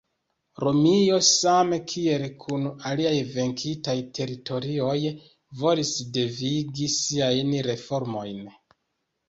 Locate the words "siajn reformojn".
6.99-8.45